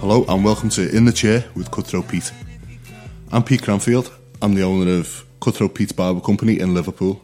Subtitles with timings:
[0.00, 2.32] Hello and welcome to In the Chair with Cutthroat Pete.
[3.32, 4.12] I'm Pete Cranfield.
[4.40, 7.20] I'm the owner of Cutthroat Pete's Barber Company in Liverpool,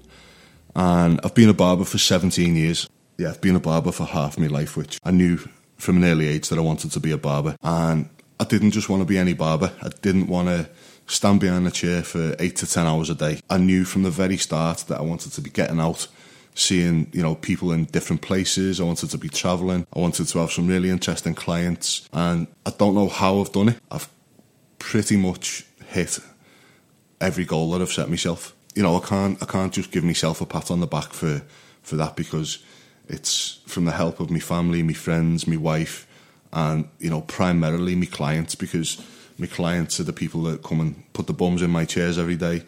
[0.75, 2.89] and I've been a barber for 17 years.
[3.17, 5.39] Yeah, I've been a barber for half my life, which I knew
[5.77, 7.55] from an early age that I wanted to be a barber.
[7.63, 8.09] And
[8.41, 9.73] I didn't just want to be any barber.
[9.81, 10.69] I didn't want to
[11.07, 13.41] stand behind a chair for eight to ten hours a day.
[13.49, 16.09] I knew from the very start that I wanted to be getting out,
[16.55, 18.81] seeing you know people in different places.
[18.81, 19.87] I wanted to be travelling.
[19.95, 23.71] I wanted to have some really interesting clients, and I don't know how I've done
[23.71, 23.79] it.
[23.91, 24.09] I've
[24.79, 26.19] pretty much hit
[27.21, 28.55] every goal that I've set myself.
[28.75, 31.43] You know, I can't I can't just give myself a pat on the back for
[31.83, 32.59] for that because
[33.09, 36.07] it's from the help of my family, my friends, my wife,
[36.53, 39.05] and you know primarily my clients because
[39.37, 42.37] my clients are the people that come and put the bums in my chairs every
[42.37, 42.63] day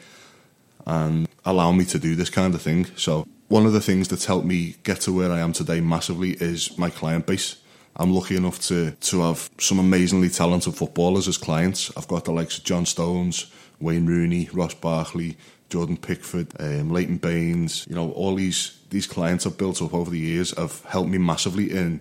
[0.85, 2.87] and allow me to do this kind of thing.
[2.97, 6.33] So one of the things that's helped me get to where I am today massively
[6.33, 7.57] is my client base.
[7.95, 11.91] I'm lucky enough to to have some amazingly talented footballers as clients.
[11.97, 15.37] I've got the likes of John Stones, Wayne Rooney, Ross Barkley,
[15.71, 17.87] Jordan Pickford, um, Leighton Baines.
[17.89, 21.19] You know, all these these clients I've built up over the years have helped me
[21.19, 22.01] massively in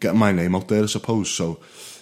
[0.00, 0.84] getting my name out there.
[0.84, 1.60] I suppose so.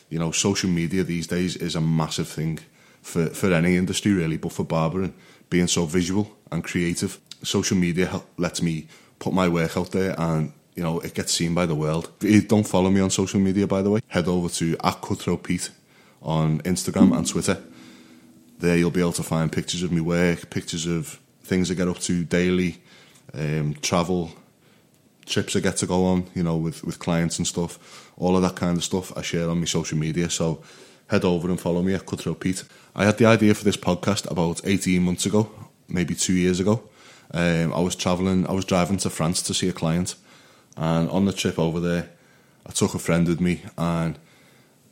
[0.09, 2.59] You know, social media these days is a massive thing
[3.01, 5.15] for for any industry really, but for barbering,
[5.51, 8.87] being so visual and creative, social media lets me
[9.19, 12.11] put my work out there and you know, it gets seen by the world.
[12.23, 15.01] If you don't follow me on social media, by the way, head over to at
[15.03, 15.71] Cutthroat Pete
[16.23, 17.63] on Instagram and Twitter.
[18.59, 21.89] There you'll be able to find pictures of my work, pictures of things I get
[21.89, 22.81] up to daily,
[23.35, 24.31] um, travel,
[25.27, 28.13] trips I get to go on, you know, with, with clients and stuff.
[28.17, 30.31] All of that kind of stuff I share on my social media.
[30.31, 30.63] So
[31.09, 32.65] head over and follow me at Cutthroat Pete.
[32.95, 35.51] I had the idea for this podcast about 18 months ago,
[35.89, 36.89] maybe two years ago.
[37.33, 40.15] Um, I was traveling, I was driving to France to see a client
[40.77, 42.09] and on the trip over there,
[42.67, 44.19] I took a friend with me and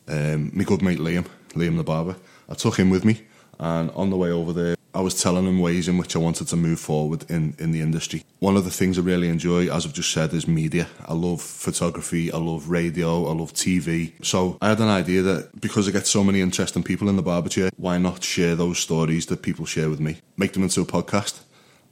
[0.07, 2.15] um, my good mate Liam, Liam the barber.
[2.49, 3.21] I took him with me,
[3.59, 6.47] and on the way over there, I was telling him ways in which I wanted
[6.47, 8.25] to move forward in, in the industry.
[8.39, 10.87] One of the things I really enjoy, as I've just said, is media.
[11.05, 14.11] I love photography, I love radio, I love TV.
[14.25, 17.21] So I had an idea that because I get so many interesting people in the
[17.21, 20.17] barber chair, why not share those stories that people share with me?
[20.35, 21.39] Make them into a podcast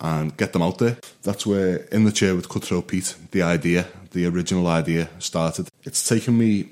[0.02, 0.98] and get them out there.
[1.24, 5.70] That's where In the Chair with Cutthroat Pete, the idea, the original idea started.
[5.84, 6.70] It's taken me,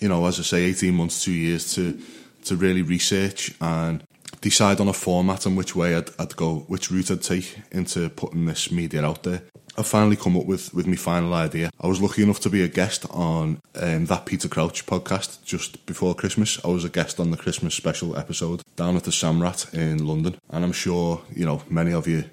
[0.00, 1.98] you know, as I say, 18 months, two years to,
[2.44, 4.02] to really research and
[4.40, 8.08] decide on a format and which way I'd, I'd go, which route I'd take into
[8.10, 9.42] putting this media out there.
[9.78, 11.70] I finally come up with with my final idea.
[11.80, 15.86] I was lucky enough to be a guest on um, that Peter Crouch podcast just
[15.86, 16.62] before Christmas.
[16.64, 20.36] I was a guest on the Christmas special episode down at the Samrat in London,
[20.50, 22.24] and I'm sure you know many of you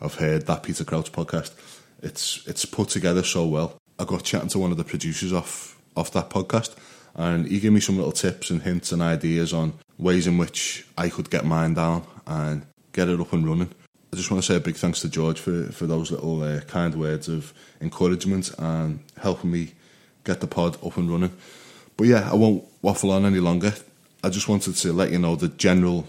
[0.00, 1.52] I've heard that Peter Crouch podcast.
[2.02, 3.78] It's it's put together so well.
[3.98, 6.74] I got chatting to one of the producers off off that podcast,
[7.14, 10.86] and he gave me some little tips and hints and ideas on ways in which
[10.96, 13.70] I could get mine down and get it up and running.
[14.12, 16.60] I just want to say a big thanks to George for, for those little uh,
[16.62, 19.72] kind words of encouragement and helping me
[20.24, 21.32] get the pod up and running.
[21.96, 23.72] But yeah, I won't waffle on any longer.
[24.24, 26.06] I just wanted to let you know the general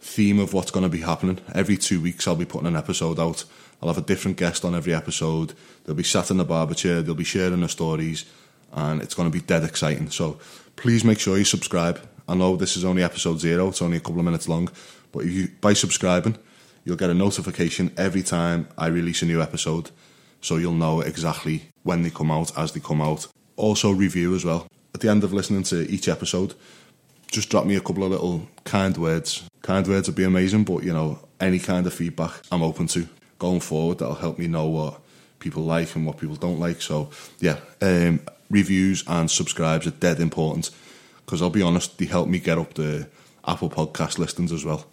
[0.00, 1.38] theme of what's going to be happening.
[1.54, 3.44] Every two weeks, I'll be putting an episode out.
[3.82, 5.54] I'll have a different guest on every episode.
[5.84, 8.24] They'll be sat in the barber chair, they'll be sharing their stories,
[8.72, 10.10] and it's going to be dead exciting.
[10.10, 10.38] So
[10.76, 12.00] please make sure you subscribe.
[12.28, 14.68] I know this is only episode zero, it's only a couple of minutes long,
[15.12, 16.36] but if you by subscribing,
[16.84, 19.90] you'll get a notification every time I release a new episode,
[20.40, 23.26] so you'll know exactly when they come out as they come out.
[23.56, 24.66] Also, review as well.
[24.94, 26.54] At the end of listening to each episode,
[27.30, 29.42] just drop me a couple of little kind words.
[29.62, 33.08] Kind words would be amazing, but you know, any kind of feedback I'm open to
[33.38, 35.00] going forward that'll help me know what
[35.38, 36.80] people like and what people don't like.
[36.82, 38.20] So, yeah, um,
[38.50, 40.70] reviews and subscribes are dead important
[41.24, 43.08] because I'll be honest, they help me get up the
[43.46, 44.86] Apple Podcast listings as well.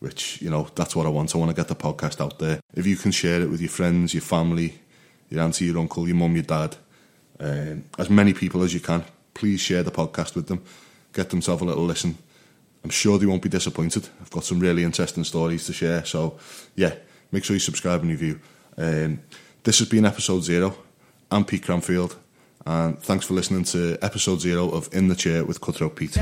[0.00, 1.34] Which you know, that's what I want.
[1.34, 2.60] I want to get the podcast out there.
[2.74, 4.78] If you can share it with your friends, your family,
[5.28, 6.76] your auntie, your uncle, your mum, your dad,
[7.40, 9.04] um, as many people as you can,
[9.34, 10.62] please share the podcast with them
[11.12, 12.18] get them to have a little listen.
[12.84, 14.08] I'm sure they won't be disappointed.
[14.20, 16.04] I've got some really interesting stories to share.
[16.04, 16.38] So,
[16.74, 16.94] yeah,
[17.32, 18.40] make sure you subscribe and review.
[18.76, 19.20] Um,
[19.64, 20.76] this has been episode zero.
[21.30, 22.16] I'm Pete Cranfield,
[22.64, 26.16] and thanks for listening to episode zero of In the Chair with Cutthroat Pete.